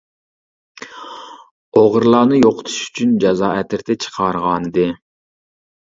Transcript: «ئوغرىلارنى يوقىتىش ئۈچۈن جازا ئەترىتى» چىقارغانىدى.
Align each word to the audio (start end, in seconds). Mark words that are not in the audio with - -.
«ئوغرىلارنى 1.77 2.41
يوقىتىش 2.41 2.81
ئۈچۈن 2.89 3.15
جازا 3.27 3.53
ئەترىتى» 3.61 4.01
چىقارغانىدى. 4.07 4.93